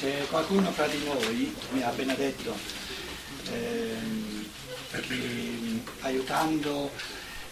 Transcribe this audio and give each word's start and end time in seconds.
c'è 0.00 0.26
qualcuno 0.30 0.72
fra 0.72 0.86
di 0.86 1.04
noi, 1.04 1.54
mi 1.72 1.82
ha 1.82 1.88
appena 1.88 2.14
detto, 2.14 2.56
ehm, 3.50 4.48
che, 4.92 5.82
aiutando 6.00 6.90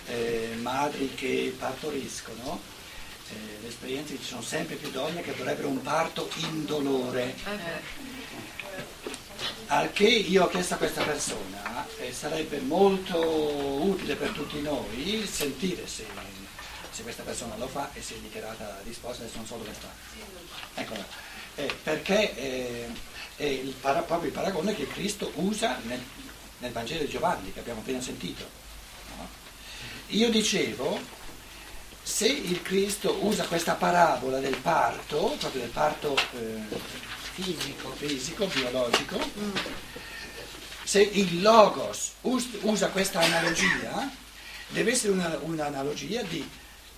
eh, 0.06 0.56
madri 0.62 1.12
che 1.14 1.54
partoriscono, 1.58 2.58
eh, 3.28 3.34
l'esperienza 3.60 4.16
ci 4.16 4.24
sono 4.24 4.40
sempre 4.40 4.76
più 4.76 4.90
donne 4.90 5.20
che 5.20 5.32
vorrebbero 5.32 5.68
un 5.68 5.82
parto 5.82 6.30
indolore. 6.36 7.36
Al 9.66 9.92
che 9.92 10.08
io 10.08 10.44
ho 10.44 10.48
chiesto 10.48 10.72
a 10.72 10.78
questa 10.78 11.02
persona, 11.02 11.86
eh, 11.98 12.14
sarebbe 12.14 12.60
molto 12.60 13.18
utile 13.20 14.14
per 14.14 14.30
tutti 14.30 14.62
noi 14.62 15.28
sentire 15.30 15.86
se, 15.86 16.06
se, 16.90 17.02
questa 17.02 17.24
persona 17.24 17.58
lo 17.58 17.68
fa 17.68 17.90
e 17.92 18.00
se 18.00 18.14
è 18.14 18.18
dichiarata 18.20 18.80
disposta, 18.84 19.22
adesso 19.22 19.36
non 19.36 19.46
so 19.46 19.56
dove 19.56 19.74
sta. 19.74 19.88
Eccola. 20.76 21.36
Eh, 21.58 21.74
perché 21.82 22.36
eh, 22.36 22.88
è 23.34 23.42
il, 23.42 23.74
proprio 23.80 24.22
il 24.22 24.30
paragone 24.30 24.76
che 24.76 24.86
Cristo 24.86 25.32
usa 25.34 25.76
nel, 25.82 26.00
nel 26.58 26.70
Vangelo 26.70 27.02
di 27.02 27.08
Giovanni, 27.08 27.52
che 27.52 27.58
abbiamo 27.58 27.80
appena 27.80 28.00
sentito. 28.00 28.48
No? 29.16 29.28
Io 30.10 30.30
dicevo, 30.30 31.00
se 32.00 32.28
il 32.28 32.62
Cristo 32.62 33.18
usa 33.24 33.44
questa 33.46 33.74
parabola 33.74 34.38
del 34.38 34.56
parto, 34.58 35.34
proprio 35.36 35.62
del 35.62 35.70
parto 35.70 36.16
eh, 36.34 36.76
fisico, 37.32 37.90
fisico, 37.90 38.46
biologico, 38.46 39.18
mm. 39.18 39.56
se 40.84 41.02
il 41.02 41.42
Logos 41.42 42.12
usa 42.20 42.88
questa 42.90 43.18
analogia, 43.18 44.08
deve 44.68 44.92
essere 44.92 45.12
una, 45.12 45.36
un'analogia 45.42 46.22
di, 46.22 46.48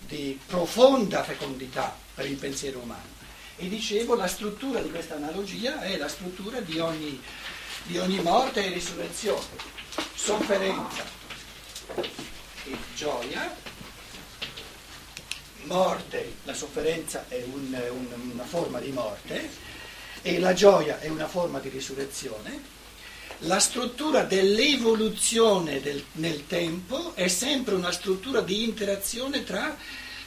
di 0.01 0.39
profonda 0.47 1.25
fecondità 1.25 1.97
per 2.15 2.27
il 2.27 2.37
pensiero 2.37 2.81
umano. 2.81 3.20
E 3.63 3.69
dicevo, 3.69 4.15
la 4.15 4.27
struttura 4.27 4.81
di 4.81 4.89
questa 4.89 5.17
analogia 5.17 5.83
è 5.83 5.99
la 5.99 6.09
struttura 6.09 6.61
di 6.61 6.79
ogni, 6.79 7.21
di 7.83 7.99
ogni 7.99 8.19
morte 8.23 8.65
e 8.65 8.73
risurrezione, 8.73 9.45
sofferenza 10.15 11.05
e 12.65 12.75
gioia, 12.95 13.55
morte, 15.65 16.37
la 16.45 16.55
sofferenza 16.55 17.27
è 17.29 17.45
un, 17.53 17.79
un, 17.91 18.31
una 18.33 18.45
forma 18.45 18.81
di 18.81 18.93
morte 18.93 19.51
e 20.23 20.39
la 20.39 20.55
gioia 20.55 20.99
è 20.99 21.09
una 21.09 21.29
forma 21.29 21.59
di 21.59 21.69
risurrezione, 21.69 22.63
la 23.41 23.61
struttura 23.61 24.23
dell'evoluzione 24.23 25.83
del, 25.83 26.03
nel 26.13 26.47
tempo 26.47 27.15
è 27.15 27.29
sempre 27.29 27.75
una 27.75 27.93
struttura 27.93 28.41
di 28.41 28.65
interazione 28.65 29.45
tra 29.45 29.77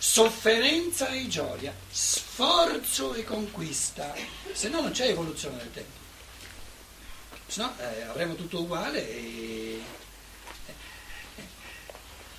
sofferenza 0.05 1.07
e 1.07 1.29
gioia, 1.29 1.73
sforzo 1.89 3.13
e 3.13 3.23
conquista, 3.23 4.13
se 4.51 4.67
no 4.67 4.81
non 4.81 4.91
c'è 4.91 5.07
evoluzione 5.07 5.55
nel 5.55 5.71
tempo, 5.71 5.97
se 7.47 7.61
no 7.61 7.73
eh, 7.79 8.01
avremo 8.01 8.35
tutto 8.35 8.59
uguale 8.59 9.09
e 9.09 9.81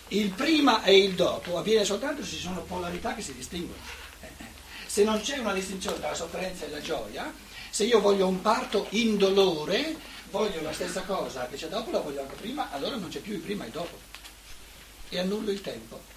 il 0.09 0.29
prima 0.29 0.85
e 0.85 0.99
il 0.99 1.15
dopo 1.15 1.57
avviene 1.57 1.87
soltanto 1.87 2.23
se 2.23 2.37
ci 2.37 2.43
sono 2.43 2.61
polarità 2.65 3.15
che 3.15 3.23
si 3.23 3.33
distinguono. 3.33 3.81
Eh, 4.21 4.27
eh. 4.37 4.47
Se 4.85 5.03
non 5.03 5.23
c'è 5.23 5.39
una 5.39 5.55
distinzione 5.55 5.99
tra 5.99 6.11
la 6.11 6.15
sofferenza 6.15 6.67
e 6.67 6.69
la 6.69 6.83
gioia, 6.83 7.33
se 7.71 7.85
io 7.85 7.99
voglio 7.99 8.29
un 8.29 8.43
parto 8.43 8.89
indolore, 8.91 9.97
voglio 10.31 10.61
la 10.61 10.75
stessa 10.75 11.01
cosa 11.05 11.49
che 11.49 11.57
c'è 11.57 11.69
dopo, 11.69 11.91
la 11.91 12.01
voglio 12.01 12.21
anche 12.21 12.35
prima, 12.35 12.71
allora 12.71 12.97
non 12.97 13.09
c'è 13.09 13.21
più 13.21 13.33
il 13.33 13.41
prima 13.41 13.65
e 13.65 13.69
il 13.69 13.73
dopo. 13.73 13.99
E 15.09 15.19
annullo 15.19 15.51
il 15.51 15.63
tempo. 15.63 16.13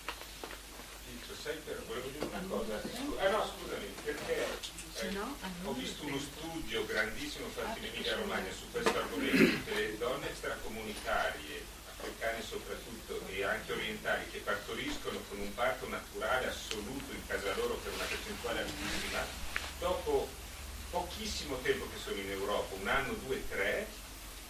Sai, 1.48 1.56
volevo 1.88 2.10
dire 2.10 2.26
una 2.26 2.44
cosa. 2.50 2.76
Ah 3.24 3.30
no, 3.30 3.50
scusami, 3.56 3.88
perché 4.04 4.48
eh, 5.00 5.18
ho 5.64 5.72
visto 5.72 6.06
uno 6.06 6.20
studio 6.20 6.86
grandissimo 6.86 7.48
fatto 7.56 7.80
in 7.80 7.86
Emilia 7.86 8.16
Romagna 8.16 8.52
su 8.52 8.70
questo 8.70 8.92
argomento, 9.00 9.64
che 9.64 9.74
le 9.74 9.98
donne 9.98 10.28
extracomunitarie 10.28 11.64
africane 11.88 12.44
soprattutto 12.44 13.22
e 13.30 13.44
anche 13.46 13.72
orientali 13.72 14.26
che 14.30 14.40
partoriscono 14.40 15.24
con 15.30 15.40
un 15.40 15.54
parto 15.54 15.88
naturale 15.88 16.48
assoluto 16.48 17.14
in 17.14 17.26
casa 17.26 17.56
loro 17.56 17.76
per 17.76 17.94
una 17.94 18.04
percentuale 18.04 18.60
altissima, 18.60 19.24
dopo 19.80 20.28
pochissimo 20.90 21.60
tempo 21.62 21.88
che 21.88 21.98
sono 22.04 22.20
in 22.20 22.30
Europa, 22.30 22.76
un 22.76 22.88
anno, 22.90 23.14
due, 23.26 23.42
tre, 23.48 23.88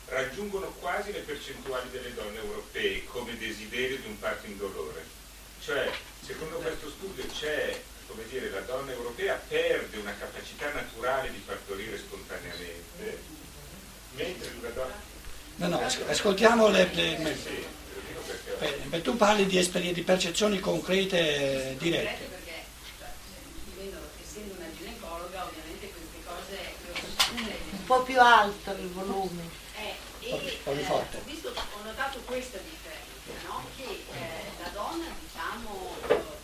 raggiungono 0.08 0.72
quasi 0.80 1.12
le 1.12 1.20
percentuali 1.20 1.92
delle 1.92 2.16
donne 2.16 2.40
europee 2.40 3.06
come 3.06 3.38
desiderio 3.38 3.98
di 4.00 4.08
un 4.08 4.18
parto 4.18 4.48
indolore. 4.48 5.26
Cioè, 5.68 5.92
secondo 6.26 6.56
questo 6.58 6.90
studio 6.90 7.26
c'è, 7.28 7.80
come 8.08 8.24
dire, 8.30 8.50
la 8.50 8.62
donna 8.62 8.92
europea 8.92 9.40
perde 9.48 9.98
una 9.98 10.16
capacità 10.18 10.72
naturale 10.72 11.30
di 11.32 11.44
partorire 11.46 11.98
spontaneamente, 11.98 13.20
mentre 14.16 14.52
la 14.62 14.70
donna 14.70 15.16
No, 15.58 15.70
no, 15.70 15.82
ascoltiamo 15.82 16.68
le... 16.68 16.88
le 16.94 17.36
beh, 18.86 19.02
tu 19.02 19.18
parli 19.18 19.48
di, 19.48 19.58
esperienze, 19.58 19.96
di 19.96 20.04
percezioni 20.04 20.60
concrete 20.60 21.72
eh, 21.72 21.78
dirette. 21.78 22.36
Un 27.72 27.86
po' 27.86 28.04
più 28.04 28.22
alto 28.22 28.72
il 28.72 28.88
volume. 28.90 29.50
Eh, 29.78 29.96
e, 30.30 30.60
eh, 30.64 31.22
visto, 31.26 31.50
ho 31.50 31.84
notato 31.84 32.20
questa 32.20 32.60
differenza, 32.60 33.48
no? 33.48 33.66
che 33.76 33.84
eh, 33.84 34.62
la 34.62 34.70
donna 34.70 35.06
diciamo 35.22 35.96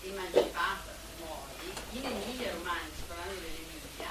emancipata 0.01 0.91
muori, 1.19 1.71
in 1.91 2.05
Emilia 2.05 2.51
Romagna, 2.53 2.89
parlando 3.05 3.33
dell'Emilia, 3.41 4.09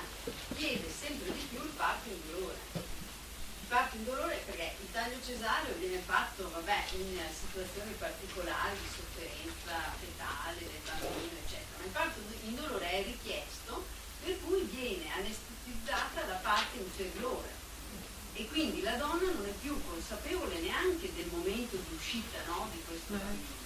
chiede 0.54 0.88
sempre 0.92 1.32
di 1.32 1.46
più 1.50 1.60
il 1.60 1.70
parto 1.70 2.08
in 2.08 2.20
dolore. 2.30 2.58
Il 2.72 3.68
parto 3.68 3.96
in 3.96 4.04
dolore 4.04 4.42
taglio 4.92 5.16
cesareo 5.32 5.74
viene 5.78 6.02
fatto 6.04 6.50
vabbè, 6.52 6.84
in 6.98 7.18
situazioni 7.32 7.92
particolari 7.96 8.76
di 8.76 8.88
sofferenza 8.92 9.96
fetale 9.96 10.58
del 10.60 10.84
bambino, 10.84 11.40
eccetera, 11.40 11.78
ma 11.78 11.84
il 11.84 11.90
parto 11.90 12.20
indolore 12.44 12.90
è 12.90 13.02
richiesto 13.04 13.84
per 14.22 14.36
cui 14.44 14.62
viene 14.68 15.08
anestetizzata 15.16 16.26
la 16.28 16.40
parte 16.44 16.76
inferiore 16.78 17.48
e 18.34 18.46
quindi 18.48 18.82
la 18.82 18.96
donna 18.96 19.32
non 19.32 19.46
è 19.46 19.54
più 19.60 19.80
consapevole 19.88 20.60
neanche 20.60 21.12
del 21.14 21.28
momento 21.32 21.76
di 21.76 21.94
uscita 21.96 22.38
no, 22.46 22.68
di 22.70 22.82
questo 22.86 23.14
bambino. 23.14 23.60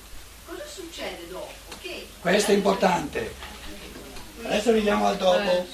Cosa 0.47 0.67
succede 0.67 1.29
dopo? 1.29 1.53
Che 1.81 2.09
Questo 2.21 2.53
è 2.53 2.55
importante. 2.55 3.35
Adesso 4.43 4.73
vediamo 4.73 5.07
al 5.07 5.17
dopo. 5.17 5.67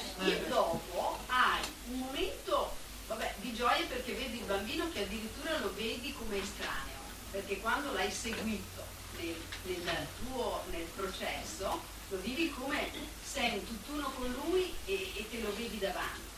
Dopo 0.48 1.18
hai 1.26 1.60
un 1.88 1.98
momento 1.98 2.80
vabbè, 3.12 3.34
di 3.40 3.54
gioia 3.54 3.84
perché 3.86 4.12
vedi 4.12 4.38
il 4.38 4.44
bambino 4.44 4.88
che 4.92 5.02
addirittura 5.02 5.58
lo 5.58 5.72
vedi 5.74 6.14
come 6.14 6.40
estraneo, 6.40 7.00
perché 7.30 7.58
quando 7.60 7.92
l'hai 7.92 8.10
seguito 8.22 8.86
nel, 9.18 9.34
nel 9.64 10.06
tuo 10.22 10.62
nel 10.70 10.86
processo 10.94 11.80
lo 12.08 12.18
vivi 12.20 12.50
come 12.50 12.90
sei 13.24 13.58
un 13.58 13.66
tutt'uno 13.66 14.12
con 14.16 14.32
lui 14.44 14.72
e, 14.84 15.12
e 15.16 15.26
te 15.28 15.40
lo 15.40 15.52
vedi 15.56 15.78
davanti. 15.78 16.30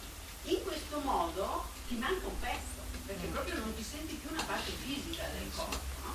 In 0.45 0.63
questo 0.63 1.01
modo 1.01 1.65
ti 1.89 1.97
manca 1.97 2.27
un 2.27 2.39
pezzo, 2.41 2.81
perché 3.05 3.27
proprio 3.27 3.57
non 3.57 3.75
ti 3.75 3.83
senti 3.83 4.15
più 4.15 4.31
una 4.31 4.45
parte 4.45 4.71
fisica 4.71 5.25
del 5.37 5.51
corpo. 5.55 5.79
No? 6.05 6.15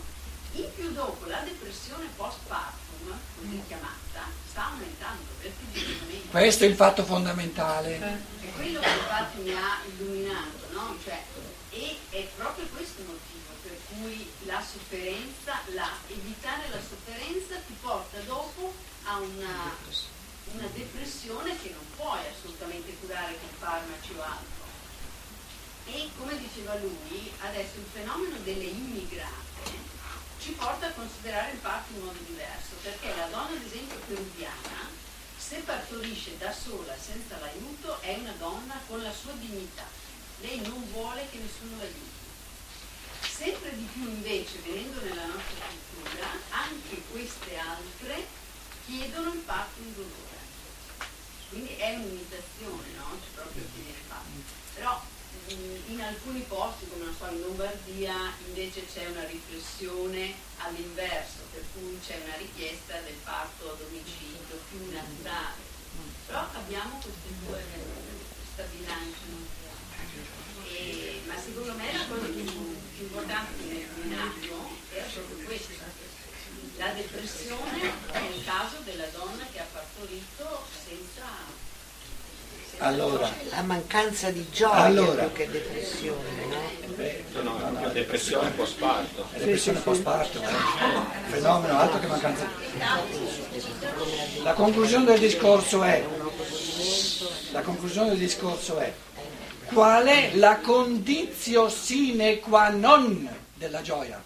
In 0.53 0.73
più 0.73 0.91
dopo 0.91 1.25
la 1.25 1.41
depressione 1.41 2.07
postpartum, 2.15 3.19
così 3.37 3.61
chiamata, 3.67 4.31
sta 4.49 4.65
aumentando 4.71 5.27
vertiginosamente. 5.41 6.29
Questo 6.29 6.63
è 6.63 6.67
il 6.67 6.75
fatto 6.75 7.03
fondamentale. 7.03 7.97
È 7.99 8.51
quello 8.55 8.79
che 8.79 8.89
infatti 8.89 9.41
mi 9.41 9.53
ha 9.53 9.81
illuminato, 9.85 10.67
no? 10.71 10.97
Cioè, 11.03 11.21
e 11.71 11.97
è 12.09 12.27
proprio 12.35 12.65
questo 12.67 13.01
il 13.01 13.07
motivo 13.07 13.48
cui 13.99 14.31
la 14.45 14.61
sofferenza, 14.61 15.59
la, 15.73 15.89
evitare 16.07 16.69
la 16.69 16.79
sofferenza 16.79 17.55
ti 17.67 17.75
porta 17.81 18.19
dopo 18.21 18.73
a 19.03 19.17
una, 19.17 19.75
una 20.53 20.67
depressione 20.73 21.59
che 21.61 21.69
non 21.69 21.85
puoi 21.95 22.19
assolutamente 22.27 22.95
curare 22.99 23.37
con 23.39 23.49
farmaci 23.57 24.13
o 24.17 24.23
altro. 24.23 24.67
E 25.85 26.09
come 26.17 26.37
diceva 26.37 26.75
lui, 26.75 27.31
adesso 27.39 27.77
il 27.77 27.89
fenomeno 27.91 28.37
delle 28.43 28.65
immigrate 28.65 29.87
ci 30.39 30.51
porta 30.51 30.87
a 30.87 30.91
considerare 30.91 31.51
il 31.51 31.57
parto 31.57 31.91
in 31.93 32.05
modo 32.05 32.19
diverso, 32.25 32.75
perché 32.81 33.13
la 33.15 33.25
donna, 33.25 33.55
ad 33.55 33.65
esempio, 33.65 33.97
peruviana, 34.07 34.87
se 35.37 35.57
partorisce 35.57 36.37
da 36.37 36.53
sola, 36.53 36.95
senza 36.97 37.37
l'aiuto, 37.39 37.99
è 38.01 38.15
una 38.19 38.33
donna 38.37 38.79
con 38.87 39.01
la 39.01 39.11
sua 39.11 39.33
dignità. 39.33 39.85
Lei 40.41 40.61
non 40.61 40.89
vuole 40.91 41.27
che 41.29 41.39
nessuno 41.39 41.75
l'aiuti. 41.77 41.98
Invece, 43.99 44.59
venendo 44.63 45.01
nella 45.01 45.25
nostra 45.25 45.67
cultura, 45.67 46.29
anche 46.51 47.01
queste 47.11 47.57
altre 47.57 48.25
chiedono 48.85 49.33
il 49.33 49.39
parto 49.39 49.81
in 49.81 49.93
dolore. 49.93 50.37
Quindi 51.49 51.75
è 51.75 51.95
un'imitazione, 51.95 52.87
no? 52.95 53.19
C'è 53.19 53.27
proprio 53.35 53.63
che 53.63 53.81
viene 53.81 53.99
fatto. 54.07 54.29
Però 54.75 55.01
in 55.87 56.01
alcuni 56.01 56.39
posti, 56.41 56.87
come 56.87 57.05
non 57.05 57.15
so, 57.17 57.27
in 57.27 57.41
Lombardia, 57.41 58.31
invece 58.47 58.85
c'è 58.85 59.07
una 59.07 59.25
riflessione 59.25 60.33
all'inverso, 60.59 61.39
per 61.51 61.63
cui 61.73 61.99
c'è 62.05 62.21
una 62.23 62.37
richiesta 62.37 62.99
del 63.01 63.17
parto 63.23 63.71
a 63.71 63.75
domicilio 63.75 64.61
più 64.69 64.91
naturale. 64.91 65.67
Però 66.25 66.47
abbiamo 66.53 67.01
queste 67.01 67.33
due 67.45 67.63
stabilità 68.53 68.93
bilanciano. 68.93 69.57
E, 70.71 71.21
ma 71.25 71.33
secondo 71.41 71.73
me 71.73 71.91
importante 72.99 73.63
nel 73.67 73.85
neonato 74.03 74.77
era 74.93 75.05
proprio 75.13 75.45
questa, 75.45 75.85
la 76.77 76.91
depressione 76.93 77.81
nel 78.13 78.43
caso 78.45 78.77
della 78.83 79.07
donna 79.11 79.45
che 79.51 79.59
ha 79.59 79.65
partorito 79.71 80.65
senza 80.85 81.57
allora, 82.81 83.29
la 83.49 83.61
mancanza 83.61 84.31
di 84.31 84.45
gioia 84.51 84.83
allora, 84.83 85.25
più 85.25 85.33
che 85.33 85.51
depressione, 85.51 86.45
no? 86.45 86.95
Beh, 86.95 87.23
no, 87.33 87.41
no, 87.41 87.69
no, 87.71 87.89
depressione 87.89 88.49
post 88.51 88.77
parto. 88.77 89.27
Depressione 89.33 89.79
post 89.79 90.01
parto, 90.01 90.41
fenomeno 91.27 91.77
altro 91.77 91.99
che 91.99 92.07
mancanza 92.07 92.49
La 94.43 94.53
conclusione 94.53 95.05
del 95.05 95.19
discorso 95.19 95.83
è 95.83 96.05
la 97.51 97.61
conclusione 97.61 98.09
del 98.09 98.19
discorso 98.19 98.77
è 98.77 98.93
qual 99.71 100.05
è 100.05 100.35
la 100.35 100.57
condizio 100.57 101.69
sine 101.69 102.39
qua 102.39 102.69
non 102.69 103.29
della 103.53 103.81
gioia? 103.81 104.21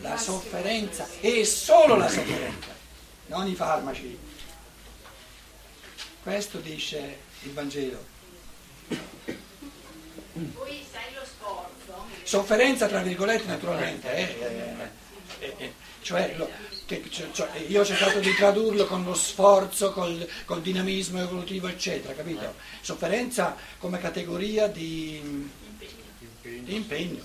La 0.00 0.16
sofferenza 0.16 1.06
e 1.20 1.44
solo 1.44 1.96
la 1.96 2.08
sofferenza, 2.08 2.74
non 3.26 3.46
i 3.46 3.54
farmaci. 3.54 4.18
Questo 6.22 6.58
dice 6.58 7.18
il 7.42 7.52
Vangelo. 7.52 8.04
Sofferenza 12.22 12.86
tra 12.88 13.00
virgolette 13.00 13.46
naturalmente, 13.46 14.12
eh, 14.12 14.88
eh, 15.38 15.54
eh, 15.58 15.72
cioè, 16.00 16.34
lo, 16.36 16.48
che, 16.86 17.02
cioè, 17.10 17.48
io 17.66 17.80
ho 17.80 17.84
cercato 17.84 18.20
di 18.20 18.32
tradurlo 18.34 18.86
con 18.86 19.02
lo 19.02 19.14
sforzo, 19.14 19.90
col, 19.90 20.26
col 20.44 20.62
dinamismo 20.62 21.20
evolutivo 21.20 21.66
eccetera, 21.66 22.14
capito? 22.14 22.54
Sofferenza 22.80 23.56
come 23.78 23.98
categoria 23.98 24.68
di, 24.68 25.50
di 26.40 26.74
impegno, 26.74 27.22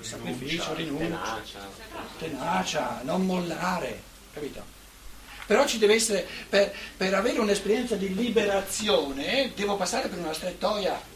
sacrificio, 0.00 0.72
rinuncia, 0.74 1.42
tenacia, 2.16 3.00
non 3.02 3.26
mollare, 3.26 4.00
capito? 4.32 4.74
Però 5.46 5.66
ci 5.66 5.78
deve 5.78 5.94
essere, 5.94 6.26
per, 6.48 6.72
per 6.96 7.12
avere 7.14 7.40
un'esperienza 7.40 7.96
di 7.96 8.14
liberazione, 8.14 9.52
devo 9.54 9.76
passare 9.76 10.08
per 10.08 10.18
una 10.18 10.32
strettoia. 10.32 11.14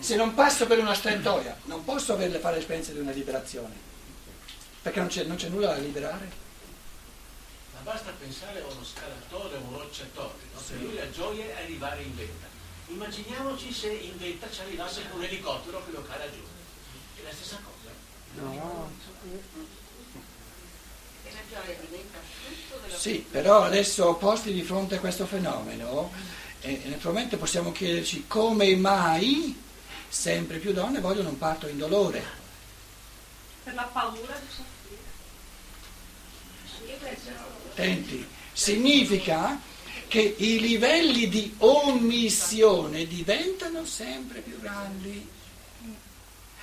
Se 0.00 0.16
non 0.16 0.34
passo 0.34 0.66
per 0.66 0.78
una 0.80 0.94
strettoia, 0.94 1.56
non 1.64 1.84
posso 1.84 2.12
averle 2.12 2.40
fare 2.40 2.56
l'esperienza 2.56 2.92
di 2.92 2.98
una 2.98 3.12
liberazione, 3.12 3.90
perché 4.82 4.98
non 4.98 5.08
c'è, 5.08 5.24
non 5.24 5.36
c'è 5.36 5.48
nulla 5.48 5.68
da 5.68 5.76
liberare. 5.76 6.28
Ma 7.74 7.80
basta 7.80 8.12
pensare 8.18 8.60
a 8.60 8.66
uno 8.66 8.84
scalatore 8.84 9.56
o 9.56 9.60
un 9.60 9.78
rocciatore, 9.78 10.38
no? 10.52 10.60
per 10.60 10.80
lui 10.80 10.94
la 10.94 11.10
gioia 11.10 11.44
è 11.44 11.62
arrivare 11.62 12.02
in 12.02 12.16
vetta. 12.16 12.46
Immaginiamoci 12.88 13.72
se 13.72 13.92
in 13.92 14.18
vetta 14.18 14.50
ci 14.50 14.60
arrivasse 14.60 15.02
un 15.14 15.22
elicottero 15.22 15.84
che 15.84 15.92
lo 15.92 16.02
cala 16.02 16.24
giù. 16.30 16.42
È 17.16 17.22
la 17.22 17.32
stessa 17.32 17.58
cosa. 17.62 17.90
No. 18.34 18.90
Sì, 22.96 23.24
però 23.30 23.62
adesso 23.62 24.14
posti 24.14 24.52
di 24.52 24.62
fronte 24.62 24.96
a 24.96 25.00
questo 25.00 25.26
fenomeno, 25.26 26.10
eh, 26.60 26.82
naturalmente 26.86 27.36
possiamo 27.36 27.72
chiederci 27.72 28.26
come 28.26 28.74
mai 28.76 29.60
sempre 30.08 30.58
più 30.58 30.72
donne 30.72 31.00
vogliono 31.00 31.30
un 31.30 31.38
parto 31.38 31.68
in 31.68 31.78
dolore. 31.78 32.41
Per 33.72 33.80
la 33.80 33.88
paura 33.90 34.38
di 34.38 34.46
soffrire. 34.54 35.00
Attenti, 37.70 38.28
significa 38.52 39.58
che 40.08 40.34
i 40.36 40.60
livelli 40.60 41.26
di 41.30 41.54
omissione 41.56 43.06
diventano 43.06 43.86
sempre 43.86 44.40
più 44.40 44.60
grandi. 44.60 45.26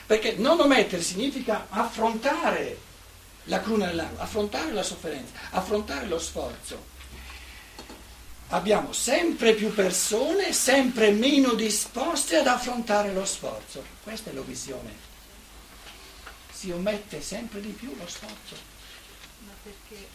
Perché 0.05 0.33
non 0.33 0.59
omettere 0.59 1.01
significa 1.01 1.65
affrontare 1.69 2.77
la 3.45 3.59
cruna 3.59 3.87
dell'anima, 3.87 4.21
affrontare 4.21 4.71
la 4.71 4.83
sofferenza, 4.83 5.33
affrontare 5.49 6.05
lo 6.05 6.19
sforzo. 6.19 6.85
Abbiamo 8.49 8.93
sempre 8.93 9.55
più 9.55 9.73
persone, 9.73 10.53
sempre 10.53 11.09
meno 11.09 11.55
disposte 11.55 12.35
ad 12.35 12.45
affrontare 12.45 13.11
lo 13.13 13.25
sforzo. 13.25 13.83
Questa 14.03 14.29
è 14.29 14.33
l'omissione. 14.33 15.08
Si 16.59 16.71
omette 16.71 17.21
sempre 17.21 17.61
di 17.61 17.69
più 17.69 17.95
lo 17.95 18.05
sforzo. 18.05 18.55
Ma 19.45 19.53
perché 19.63 20.09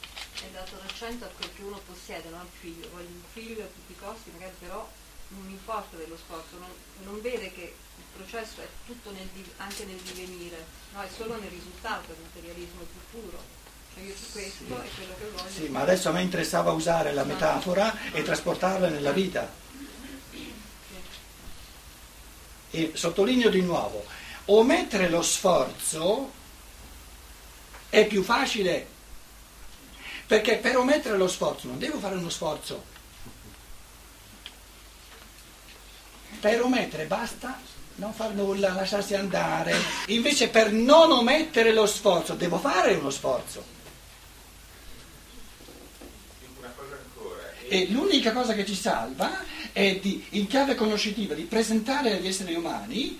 è 0.44 0.50
dato 0.52 0.76
l'accento 0.76 1.24
a 1.24 1.28
quel 1.28 1.48
che 1.56 1.62
uno 1.62 1.80
possiede, 1.86 2.28
no? 2.28 2.42
Il 2.42 2.58
figlio, 2.60 2.90
voglio 2.90 3.08
un 3.08 3.22
figlio 3.32 3.62
a 3.62 3.66
tutti 3.72 3.92
i 3.92 3.96
costi, 3.96 4.30
magari 4.30 4.52
però 4.58 4.86
non 5.28 5.48
importa 5.48 5.96
dello 5.96 6.18
sforzo, 6.18 6.58
non, 6.58 6.68
non 7.04 7.22
vede 7.22 7.50
che 7.50 7.74
il 7.96 8.04
processo 8.12 8.60
è 8.60 8.68
tutto 8.84 9.10
nel, 9.12 9.26
anche 9.56 9.86
nel 9.86 9.96
divenire, 9.96 10.66
no? 10.92 11.00
è 11.00 11.08
solo 11.16 11.40
nel 11.40 11.48
risultato, 11.48 12.12
il 12.12 12.18
materialismo 12.20 12.82
più 12.82 13.20
puro. 13.20 13.42
Cioè 13.94 14.02
io 14.02 14.14
su 14.14 14.30
questo 14.32 14.64
sì. 14.66 14.72
è 14.72 14.94
quello 14.96 15.14
che 15.16 15.30
voglio. 15.34 15.50
Sì, 15.50 15.68
ma 15.68 15.80
adesso 15.80 16.10
a 16.10 16.12
me 16.12 16.20
interessava 16.20 16.72
usare 16.72 17.14
la 17.14 17.24
metafora 17.24 18.12
e 18.12 18.22
trasportarla 18.22 18.90
nella 18.90 19.12
vita. 19.12 19.50
E 22.70 22.90
sottolineo 22.92 23.48
di 23.48 23.62
nuovo, 23.62 24.04
omettere 24.46 25.08
lo 25.08 25.22
sforzo 25.22 26.32
è 27.88 28.06
più 28.06 28.22
facile, 28.22 28.86
perché 30.26 30.56
per 30.56 30.76
omettere 30.76 31.16
lo 31.16 31.28
sforzo 31.28 31.68
non 31.68 31.78
devo 31.78 31.98
fare 31.98 32.16
uno 32.16 32.30
sforzo. 32.30 32.92
Per 36.40 36.62
omettere 36.62 37.04
basta 37.06 37.58
non 37.96 38.12
far 38.12 38.32
nulla, 38.32 38.72
lasciarsi 38.72 39.14
andare. 39.14 39.76
Invece 40.06 40.48
per 40.48 40.72
non 40.72 41.12
omettere 41.12 41.72
lo 41.72 41.86
sforzo, 41.86 42.34
devo 42.34 42.58
fare 42.58 42.94
uno 42.94 43.10
sforzo. 43.10 43.72
E 47.68 47.88
l'unica 47.90 48.32
cosa 48.32 48.52
che 48.52 48.66
ci 48.66 48.74
salva 48.74 49.42
è 49.72 49.96
di, 49.96 50.24
in 50.30 50.46
chiave 50.46 50.74
conoscitiva, 50.74 51.34
di 51.34 51.44
presentare 51.44 52.12
agli 52.12 52.26
esseri 52.26 52.54
umani? 52.54 53.18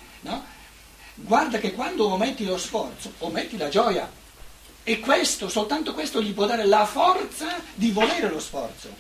Guarda 1.25 1.59
che 1.59 1.73
quando 1.73 2.06
ometti 2.09 2.44
lo 2.44 2.59
sforzo, 2.59 3.12
ometti 3.19 3.56
la 3.56 3.69
gioia. 3.69 4.11
E 4.87 5.00
questo, 5.00 5.49
soltanto 5.49 5.94
questo 5.94 6.23
gli 6.23 6.35
può 6.35 6.44
dare 6.44 6.67
la 6.67 6.85
forza 6.85 7.59
di 7.75 7.91
volere 7.91 8.29
lo 8.29 8.38
sforzo. 8.38 8.94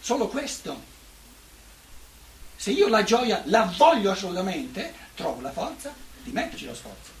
Solo 0.00 0.28
questo. 0.28 0.96
Se 2.54 2.70
io 2.70 2.88
la 2.88 3.02
gioia 3.02 3.42
la 3.46 3.72
voglio 3.76 4.10
assolutamente, 4.10 4.92
trovo 5.14 5.40
la 5.40 5.52
forza 5.52 5.94
di 6.22 6.30
metterci 6.32 6.66
lo 6.66 6.74
sforzo. 6.74 7.16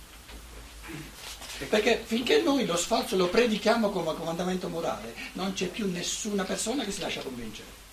Perché 1.68 2.02
finché 2.04 2.40
noi 2.42 2.66
lo 2.66 2.76
sforzo 2.76 3.16
lo 3.16 3.28
predichiamo 3.28 3.90
come 3.90 4.14
comandamento 4.14 4.68
morale, 4.68 5.14
non 5.32 5.54
c'è 5.54 5.66
più 5.66 5.90
nessuna 5.90 6.44
persona 6.44 6.84
che 6.84 6.92
si 6.92 7.00
lascia 7.00 7.22
convincere. 7.22 7.86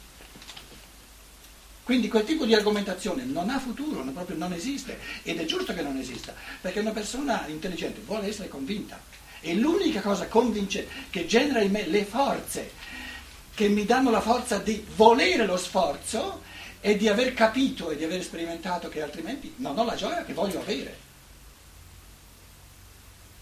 Quindi 1.86 2.10
quel 2.10 2.25
tipo 2.25 2.46
di 2.46 2.54
argomentazione 2.54 3.24
non 3.24 3.50
ha 3.50 3.60
futuro, 3.60 4.04
non, 4.04 4.13
proprio 4.13 4.36
non 4.36 4.51
esiste 4.51 5.00
ed 5.22 5.39
è 5.39 5.46
giusto 5.46 5.74
che 5.74 5.84
non 5.84 5.98
esista, 5.98 6.34
perché 6.60 6.80
una 6.80 6.92
persona 6.92 7.46
intelligente 7.48 8.01
vuole 8.04 8.27
essere 8.27 8.48
convinta 8.48 9.00
e 9.39 9.54
l'unica 9.54 10.01
cosa 10.01 10.27
convincente 10.27 10.92
che 11.12 11.27
genera 11.27 11.62
in 11.62 11.72
me 11.72 11.88
le 11.88 12.04
forze, 12.04 12.72
che 13.54 13.68
mi 13.68 13.86
danno 13.86 14.10
la 14.10 14.20
forza 14.20 14.58
di 14.58 14.84
volere 14.96 15.46
lo 15.46 15.58
sforzo, 15.58 16.42
e 16.86 16.98
di 16.98 17.08
aver 17.08 17.34
capito 17.34 17.89
e 17.89 17.96
di 17.96 18.04
aver 18.04 18.22
sperimentato 18.22 18.89
che 18.89 19.01
altrimenti 19.01 19.51
non 19.58 19.75
ho 19.75 19.84
la 19.84 19.96
gioia 19.96 20.24
che 20.24 20.34
voglio 20.34 20.60
avere. 20.60 20.96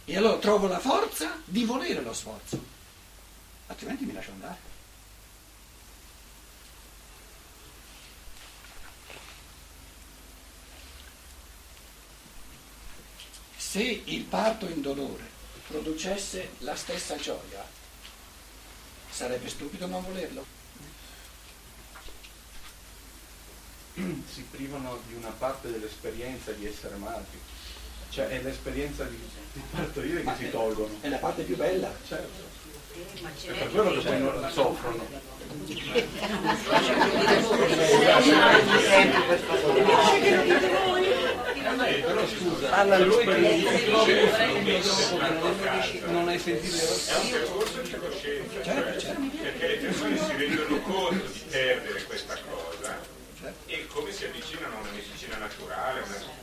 E 0.06 0.16
allora 0.16 0.38
trovo 0.38 0.68
la 0.68 0.80
forza 0.80 1.42
di 1.44 1.66
volere 1.66 2.02
lo 2.02 2.14
sforzo, 2.14 2.64
altrimenti 3.68 4.06
mi 4.06 4.14
lascio 4.14 4.32
andare. 4.32 4.73
Se 13.74 14.04
il 14.04 14.24
parto 14.26 14.70
in 14.70 14.82
dolore 14.84 15.24
producesse 15.68 16.50
la 16.60 16.76
stessa 16.76 17.16
gioia, 17.16 17.66
sarebbe 19.10 19.50
stupido 19.50 19.88
non 19.88 20.04
volerlo. 20.04 20.46
si 24.32 24.46
privano 24.52 25.00
di 25.08 25.16
una 25.16 25.30
parte 25.30 25.72
dell'esperienza 25.72 26.52
di 26.52 26.68
essere 26.68 26.94
amati. 26.94 27.40
Cioè 28.10 28.28
è 28.28 28.44
l'esperienza 28.44 29.06
di, 29.06 29.18
di 29.54 29.62
partorire 29.72 30.18
che 30.20 30.24
Ma 30.24 30.36
si 30.36 30.52
tolgono. 30.52 30.96
È 31.02 31.10
la 31.10 31.18
parte 31.18 31.42
più 31.42 31.56
bella. 31.56 31.92
Certo. 32.08 32.44
È 32.94 33.54
per 33.54 33.72
quello 33.72 33.90
che 33.90 34.02
poi 34.02 34.20
non 34.20 34.52
soffrono. 34.52 35.08
però 35.08 36.38
scusa. 39.40 41.03
Alla 42.70 42.98
luce 43.00 43.24
Per 43.26 43.40
del 43.40 43.60
lui 43.62 44.70
del 44.70 44.84
non 46.12 46.28
hai 46.28 46.40
sentito 46.40 46.76
È 46.76 47.16
un 47.16 47.30
percorso 47.32 47.82
di 47.82 47.96
coscienza, 47.98 48.64
Certo, 48.64 49.00
cioè, 49.00 49.00
certo. 49.00 49.22
perché 49.42 49.68
le 49.68 49.76
persone 49.78 50.18
si 50.18 50.32
rendono 50.36 50.80
conto 50.82 51.26
di 51.26 51.42
perdere 51.50 52.04
questa 52.04 52.38
cosa 52.50 53.00
Certo. 53.40 53.58
e 53.70 53.88
come 53.88 54.12
si 54.12 54.26
avvicinano 54.26 54.76
a 54.76 54.80
una 54.82 54.90
medicina 54.92 55.38
naturale, 55.38 56.02
una- 56.02 56.42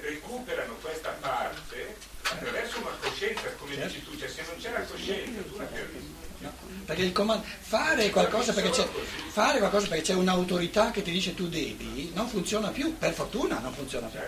recuperano 0.00 0.74
questa 0.80 1.16
parte 1.20 1.96
attraverso 2.34 2.80
una 2.80 2.96
coscienza, 3.00 3.42
come 3.58 3.76
dici 3.76 4.04
tu, 4.04 4.16
cioè 4.16 4.28
se 4.28 4.42
non 4.46 4.56
c'è 4.58 4.70
la 4.72 4.82
coscienza 4.82 5.40
tu 5.42 5.56
la 5.56 5.64
perdi. 5.64 6.14
No, 6.38 6.52
perché 6.84 7.02
il 7.02 7.12
comando, 7.12 7.44
fare 7.60 8.10
qualcosa 8.10 8.52
perché 8.52 8.70
c'è, 8.70 8.86
fare 9.30 9.58
qualcosa 9.58 9.86
perché 9.86 10.02
c'è 10.02 10.14
un'autorità 10.14 10.90
che 10.90 11.02
ti 11.02 11.10
dice 11.10 11.34
tu 11.34 11.48
devi, 11.48 12.10
non 12.12 12.28
funziona 12.28 12.68
più, 12.68 12.96
per 12.98 13.12
fortuna 13.12 13.58
non 13.60 13.72
funziona 13.72 14.08
più. 14.08 14.20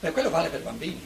Per 0.00 0.12
quello 0.12 0.30
vale 0.30 0.48
per 0.48 0.62
bambini. 0.62 1.04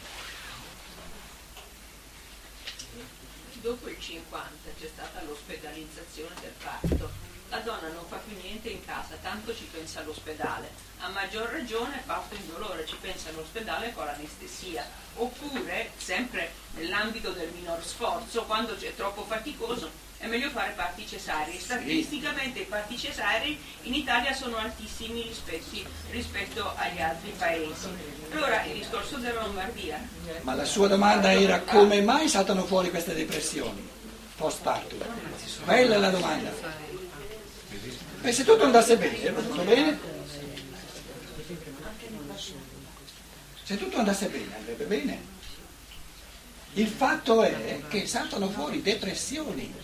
Dopo 3.63 3.89
il 3.89 3.97
50 3.99 4.71
c'è 4.79 4.91
stata 4.93 5.23
l'ospedalizzazione 5.23 6.35
del 6.41 6.53
parto. 6.63 7.22
La 7.53 7.59
donna 7.59 7.89
non 7.93 8.05
fa 8.09 8.17
più 8.17 8.35
niente 8.43 8.71
in 8.71 8.83
casa, 8.83 9.15
tanto 9.21 9.55
ci 9.55 9.69
pensa 9.71 10.01
all'ospedale. 10.01 10.71
A 11.01 11.11
maggior 11.11 11.51
ragione 11.51 12.03
parto 12.07 12.35
in 12.35 12.49
dolore, 12.51 12.87
ci 12.87 12.97
pensa 12.99 13.29
all'ospedale 13.29 13.93
con 13.93 14.07
l'anestesia. 14.07 14.83
Oppure, 15.17 15.91
sempre 15.99 16.51
nell'ambito 16.77 17.31
del 17.33 17.51
minor 17.55 17.85
sforzo, 17.85 18.45
quando 18.45 18.75
c'è 18.75 18.97
troppo 18.97 19.25
faticoso, 19.25 19.91
è 20.17 20.29
meglio 20.29 20.49
fare 20.49 20.73
parti 20.75 21.07
cesarei. 21.07 21.59
Statisticamente 21.61 22.61
i 22.61 22.65
parti 22.65 22.97
cesarei 22.97 23.61
in 23.83 23.93
Italia 23.93 24.33
sono 24.33 24.57
altissimi 24.57 25.21
rispetti- 25.21 25.87
rispetto 26.11 26.73
agli 26.77 27.03
altri 27.03 27.35
paesi. 27.37 27.89
Allora 28.31 28.63
il 28.63 28.79
discorso 28.79 29.19
della 29.19 29.43
Lombardia 29.43 30.01
Ma 30.41 30.55
la 30.55 30.65
sua 30.65 30.89
domanda 30.89 31.31
era 31.31 31.61
come 31.61 32.01
mai 32.01 32.31
saltano 32.31 32.65
fuori 32.65 32.89
queste 32.89 33.13
depressioni 33.13 33.91
post-partum? 34.37 34.99
Quella 35.67 35.97
è 35.97 35.99
la 35.99 36.11
domanda. 36.11 36.82
E 38.23 38.33
se 38.33 38.45
tutto 38.45 38.65
andasse 38.65 38.97
bene, 38.97 39.35
tutto 39.35 39.63
bene? 39.63 39.99
Se 43.65 43.77
tutto 43.77 43.99
andasse 43.99 44.29
bene, 44.29 44.57
andrebbe 44.57 44.85
bene. 44.85 45.21
Il 46.75 46.89
fatto 46.89 47.43
è 47.43 47.83
che 47.89 48.07
saltano 48.07 48.49
fuori 48.49 48.81
depressioni. 48.81 49.75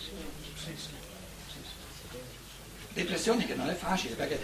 Depressioni 2.93 3.45
che 3.45 3.55
non 3.55 3.69
è 3.69 3.75
facile 3.75 4.15
perché 4.15 4.39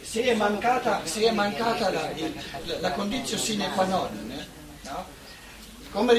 se 0.00 0.22
è 0.22 0.34
mancata, 0.34 1.04
se 1.04 1.22
è 1.22 1.30
mancata 1.30 1.90
la, 1.90 2.10
la, 2.64 2.80
la 2.80 2.92
condizione 2.92 3.42
sine 3.42 3.70
qua 3.70 3.84
non, 3.84 4.46
no? 4.82 5.06
come, 5.90 6.12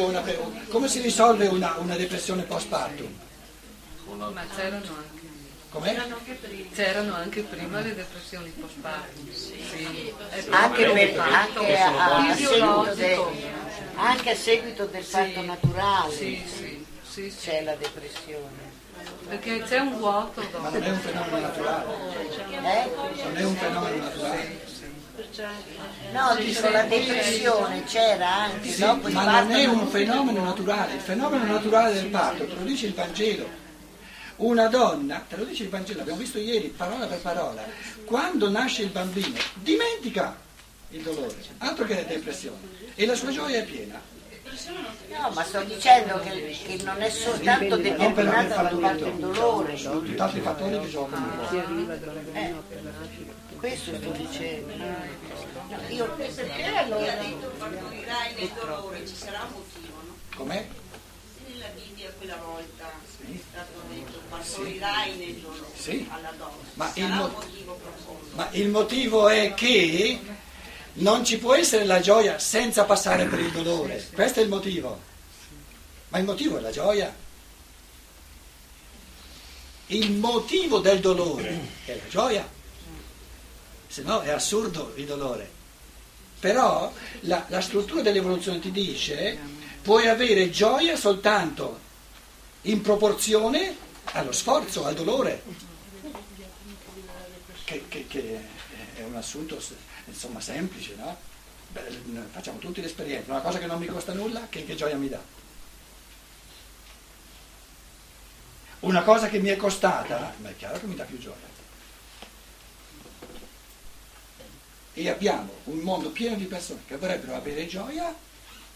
una, 0.00 0.24
come 0.68 0.88
si 0.88 1.00
risolve 1.00 1.46
una, 1.46 1.76
una 1.78 1.96
depressione 1.96 2.42
post-partum? 2.42 3.18
Ma 4.16 4.44
c'erano 5.82 6.14
anche, 6.16 6.38
c'erano 6.74 7.14
anche 7.14 7.42
prima 7.42 7.80
le 7.80 7.94
depressioni 7.94 8.48
postpartum. 8.50 9.32
Sì. 9.32 10.12
È 10.30 10.44
Anche, 10.50 10.84
proprio 10.84 11.12
per- 11.12 11.20
anche 11.20 11.78
a, 11.78 12.34
seguito 12.36 13.32
anche 13.96 14.30
a 14.30 14.36
seguito 14.36 14.84
del 14.86 15.02
fatto 15.04 15.40
naturale 15.42 16.12
Sì, 16.14 16.42
sì, 16.46 16.86
sì, 17.02 17.30
sì. 17.30 17.36
c'è 17.40 17.62
la 17.62 17.74
depressione. 17.74 18.76
Perché 19.28 19.62
c'è 19.62 19.78
un 19.78 19.98
vuoto 19.98 20.40
Ma 20.40 20.68
dopo. 20.70 20.78
non 20.78 20.82
è 20.82 20.90
un 20.90 20.98
fenomeno 20.98 21.38
naturale, 21.40 21.84
Eh? 22.50 22.90
non 23.24 23.36
è 23.36 23.44
un 23.44 23.54
fenomeno 23.56 23.96
naturale. 24.04 24.66
No, 26.12 26.34
dico 26.36 26.68
la 26.70 26.82
depressione 26.82 27.84
c'era 27.84 28.34
anche 28.34 28.70
Sì, 28.70 28.80
dopo 28.80 29.08
il 29.08 29.14
ma 29.14 29.40
non 29.42 29.50
è 29.52 29.64
un 29.66 29.86
fenomeno 29.88 30.44
naturale, 30.44 30.94
il 30.94 31.00
fenomeno 31.00 31.44
naturale 31.44 31.92
del 31.94 32.06
parto, 32.06 32.46
te 32.46 32.54
lo 32.54 32.62
dice 32.62 32.86
il 32.86 32.94
Vangelo. 32.94 33.66
Una 34.38 34.68
donna, 34.68 35.24
te 35.28 35.36
lo 35.36 35.44
dice 35.44 35.64
il 35.64 35.68
Vangelo, 35.68 36.00
abbiamo 36.00 36.20
visto 36.20 36.38
ieri, 36.38 36.68
parola 36.68 37.06
per 37.06 37.18
parola, 37.18 37.64
quando 38.04 38.48
nasce 38.48 38.82
il 38.82 38.90
bambino 38.90 39.36
dimentica 39.54 40.36
il 40.90 41.02
dolore, 41.02 41.34
altro 41.58 41.84
che 41.84 42.06
depressione, 42.06 42.60
e 42.94 43.04
la 43.04 43.16
sua 43.16 43.30
gioia 43.32 43.58
è 43.58 43.64
piena. 43.64 44.00
No, 45.10 45.30
ma 45.30 45.42
sto 45.42 45.62
dicendo 45.62 46.20
che, 46.20 46.56
che 46.66 46.82
non 46.84 47.00
è 47.02 47.10
soltanto 47.10 47.80
fatto 47.80 48.22
dal 48.22 48.68
tutto, 48.70 49.04
del 49.04 49.14
dolore. 49.14 49.76
sono 49.76 50.00
tutti 50.00 50.20
altri 50.20 50.40
fattori 50.40 50.80
che 50.80 50.88
giocano 50.88 51.26
un 51.26 51.86
po'. 51.86 52.38
Eh, 52.38 52.54
questo 53.58 53.94
sto 53.96 54.10
dicendo. 54.10 54.72
No, 54.76 55.76
io 55.88 56.10
perché 56.12 56.64
allora 56.64 57.12
partorirai 57.58 58.34
nel 58.34 58.50
dolore, 58.54 59.06
ci 59.06 59.16
sarà 59.16 59.42
un 59.42 59.52
motivo, 59.52 59.96
no? 60.06 60.16
Com'è? 60.36 60.66
Quella 62.18 62.36
volta 62.44 62.90
è 63.20 63.38
stato 63.50 63.80
detto 63.88 64.20
partorirai 64.28 65.16
nel 65.16 65.34
dolore 65.34 65.66
Sì. 65.76 66.06
alla 66.10 66.32
donna, 66.36 66.52
Ma 66.74 66.90
il 66.94 67.06
mo-. 67.06 67.42
Ma 68.34 68.48
il 68.52 68.68
motivo 68.68 69.28
è 69.28 69.54
che 69.54 70.18
non 70.94 71.24
ci 71.24 71.38
può 71.38 71.54
essere 71.54 71.84
la 71.84 72.00
gioia 72.00 72.38
senza 72.40 72.84
passare 72.84 73.26
per 73.26 73.38
il 73.38 73.52
dolore. 73.52 74.04
Questo 74.12 74.40
è 74.40 74.42
il 74.42 74.48
motivo. 74.48 75.00
Ma 76.08 76.18
il 76.18 76.24
motivo 76.24 76.58
è 76.58 76.60
la 76.60 76.70
gioia. 76.70 77.14
Il 79.86 80.12
motivo 80.12 80.80
del 80.80 81.00
dolore 81.00 81.60
è 81.84 81.94
la 81.94 82.08
gioia. 82.08 82.48
Se 83.86 84.02
no 84.02 84.20
è 84.22 84.30
assurdo 84.30 84.92
il 84.96 85.06
dolore. 85.06 85.50
Però 86.40 86.92
la, 87.20 87.44
la 87.48 87.60
struttura 87.60 88.02
dell'evoluzione 88.02 88.58
ti 88.58 88.70
dice 88.70 89.38
puoi 89.82 90.06
avere 90.08 90.50
gioia 90.50 90.96
soltanto 90.96 91.86
in 92.62 92.80
proporzione 92.80 93.76
allo 94.12 94.32
sforzo, 94.32 94.84
al 94.84 94.94
dolore 94.94 95.42
che, 97.64 97.84
che- 97.88 98.06
che 98.06 98.40
è 98.94 99.02
un 99.04 99.16
assunto 99.16 99.62
insomma 100.06 100.40
semplice, 100.40 100.94
no? 100.96 101.16
Beh, 101.70 101.82
facciamo 102.30 102.58
tutti 102.58 102.80
l'esperienza, 102.80 103.30
una 103.32 103.40
cosa 103.42 103.58
che 103.58 103.66
non 103.66 103.78
mi 103.78 103.86
costa 103.86 104.12
nulla, 104.14 104.46
che, 104.48 104.64
che 104.64 104.74
gioia 104.74 104.96
mi 104.96 105.08
dà? 105.08 105.20
Una 108.80 109.02
cosa 109.02 109.28
che 109.28 109.38
mi 109.38 109.48
è 109.48 109.56
costata, 109.56 110.32
ma 110.38 110.48
è 110.50 110.56
chiaro 110.56 110.78
che 110.78 110.86
mi 110.86 110.94
dà 110.94 111.04
più 111.04 111.18
gioia. 111.18 111.46
E 114.94 115.08
abbiamo 115.10 115.52
un 115.64 115.78
mondo 115.78 116.10
pieno 116.10 116.36
di 116.36 116.44
persone 116.44 116.80
che 116.86 116.96
vorrebbero 116.96 117.34
avere 117.34 117.66
gioia 117.66 118.14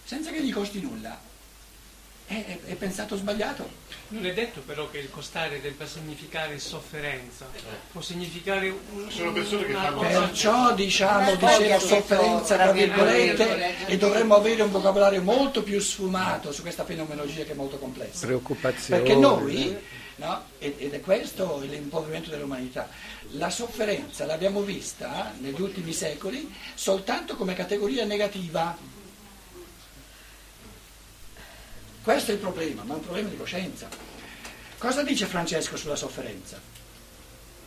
senza 0.04 0.30
che 0.30 0.42
gli 0.42 0.52
costi 0.52 0.80
nulla. 0.80 1.18
È, 2.26 2.32
è- 2.34 2.58
è 2.70 2.74
pensato 2.74 3.16
sbagliato. 3.16 3.68
Non 4.08 4.24
è 4.26 4.32
detto 4.32 4.60
però 4.60 4.88
che 4.90 4.98
il 4.98 5.10
costare 5.10 5.60
debba 5.60 5.86
significare 5.86 6.58
sofferenza, 6.58 7.46
può 7.90 8.00
significare 8.00 8.68
un, 8.68 9.10
Sono 9.10 9.32
persone 9.32 9.64
che 9.64 9.72
fanno- 9.72 10.00
Perciò 10.00 10.74
diciamo, 10.74 11.30
Una 11.30 11.34
voglia 11.38 11.56
dicevo 11.58 11.78
che 11.78 11.86
sofferenza 11.88 12.56
tra 12.56 12.72
virgolette 12.72 13.86
e 13.86 13.96
dovremmo 13.98 14.34
avere 14.34 14.62
un 14.62 14.70
vocabolario 14.70 15.22
molto 15.22 15.62
più 15.62 15.80
sfumato 15.80 16.52
su 16.52 16.62
questa 16.62 16.84
fenomenologia 16.84 17.44
che 17.44 17.52
è 17.52 17.54
molto 17.54 17.78
complessa. 17.78 18.26
Preoccupazione. 18.26 19.00
Perché 19.02 19.18
noi, 19.18 19.76
no, 20.16 20.42
ed 20.58 20.74
ed 20.78 20.92
è 20.94 21.00
questo 21.00 21.60
l'impoverimento 21.66 22.30
dell'umanità, 22.30 22.88
la 23.32 23.48
sofferenza 23.50 24.26
l'abbiamo 24.26 24.60
vista 24.62 25.32
negli 25.38 25.60
ultimi 25.60 25.92
secoli 25.94 26.52
soltanto 26.74 27.34
come 27.36 27.54
categoria 27.54 28.04
negativa. 28.04 28.76
Questo 32.02 32.32
è 32.32 32.34
il 32.34 32.40
problema, 32.40 32.82
ma 32.82 32.94
è 32.94 32.96
un 32.96 33.04
problema 33.04 33.28
di 33.28 33.36
coscienza. 33.36 33.88
Cosa 34.76 35.04
dice 35.04 35.26
Francesco 35.26 35.76
sulla 35.76 35.94
sofferenza? 35.94 36.60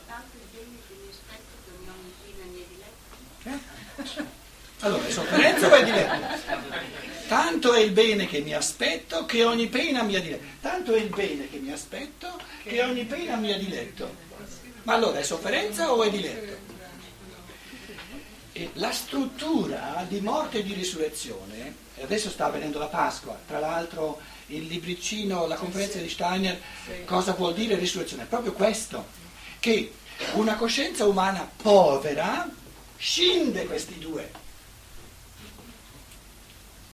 Tanto 0.05 0.35
il 0.35 0.51
bene 0.51 0.77
che 0.87 0.93
mi 0.99 1.09
aspetto 1.09 1.55
per 1.63 1.73
una 1.81 1.93
mattina 2.03 2.45
mia 2.51 2.65
diletta. 2.67 4.23
Eh? 4.23 4.33
Allora, 4.79 5.07
è 5.07 5.11
sofferenza 5.11 5.67
o 5.67 5.75
è 5.75 5.83
diletto? 5.85 6.53
Tanto 7.27 7.73
è 7.73 7.79
il 7.79 7.91
bene 7.91 8.27
che 8.27 8.41
mi 8.41 8.53
aspetto 8.53 9.25
che 9.25 9.45
ogni 9.45 9.67
pena 9.67 10.03
mia 10.03 10.19
diletto. 10.19 10.43
Tanto 10.59 10.93
è 10.93 10.99
il 10.99 11.09
bene 11.09 11.49
che 11.49 11.57
mi 11.59 11.71
aspetto 11.71 12.37
che 12.63 12.83
ogni 12.83 13.05
pena 13.05 13.37
mia 13.37 13.57
diletto. 13.57 14.13
Ma 14.83 14.95
allora 14.95 15.19
è 15.19 15.23
sofferenza 15.23 15.93
o 15.93 16.03
è 16.03 16.09
diletto? 16.09 16.73
E 18.57 18.69
la 18.75 18.93
struttura 18.93 20.05
di 20.07 20.21
morte 20.21 20.59
e 20.59 20.63
di 20.63 20.73
risurrezione, 20.73 21.75
e 21.93 22.03
adesso 22.03 22.29
sta 22.29 22.45
avvenendo 22.45 22.79
la 22.79 22.85
Pasqua, 22.85 23.37
tra 23.45 23.59
l'altro 23.59 24.21
il 24.45 24.63
libricino, 24.63 25.45
la 25.45 25.57
conferenza 25.57 25.97
di 25.97 26.07
Steiner, 26.07 26.57
cosa 27.03 27.33
vuol 27.33 27.53
dire 27.53 27.75
risurrezione? 27.75 28.23
È 28.23 28.27
proprio 28.27 28.53
questo, 28.53 29.07
che 29.59 29.91
una 30.35 30.55
coscienza 30.55 31.05
umana 31.05 31.49
povera 31.61 32.49
scinde 32.95 33.65
questi 33.65 33.99
due 33.99 34.31